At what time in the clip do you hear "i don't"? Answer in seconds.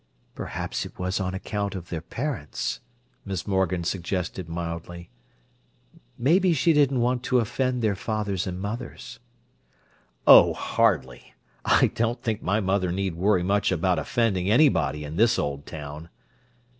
11.63-12.19